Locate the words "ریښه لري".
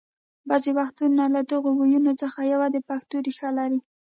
3.27-3.79